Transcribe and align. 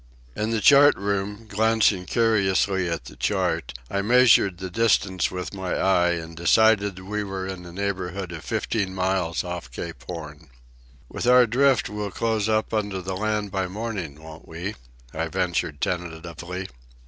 In 0.35 0.49
the 0.49 0.61
chart 0.61 0.95
room, 0.97 1.45
glancing 1.47 2.07
curiously 2.07 2.89
at 2.89 3.05
the 3.05 3.15
chart, 3.15 3.75
I 3.87 4.01
measured 4.01 4.57
the 4.57 4.71
distance 4.71 5.29
with 5.29 5.53
my 5.53 5.75
eye 5.75 6.13
and 6.13 6.35
decided 6.35 6.95
that 6.95 7.03
we 7.05 7.23
were 7.23 7.45
in 7.45 7.61
the 7.61 7.71
neighbourhood 7.71 8.31
of 8.31 8.43
fifteen 8.43 8.95
miles 8.95 9.43
off 9.43 9.69
Cape 9.69 10.03
Horn. 10.07 10.49
"With 11.07 11.27
our 11.27 11.45
drift 11.45 11.87
we'll 11.87 12.07
be 12.09 12.13
close 12.15 12.49
up 12.49 12.73
under 12.73 12.99
the 12.99 13.15
land 13.15 13.51
by 13.51 13.67
morning, 13.67 14.23
won't 14.23 14.47
we?" 14.47 14.73
I 15.13 15.27
ventured 15.27 15.79
tentatively. 15.81 16.67